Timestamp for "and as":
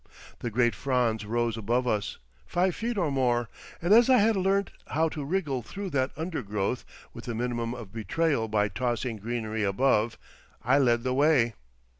3.83-4.09